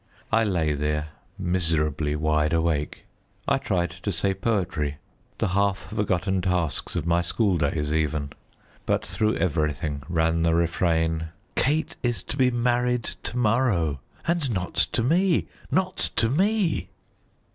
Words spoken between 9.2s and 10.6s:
everything ran the